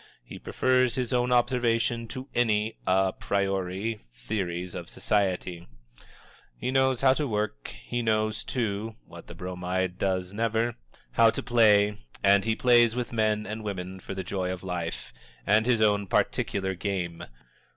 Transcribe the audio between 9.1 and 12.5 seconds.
the Bromide does never), how to play, and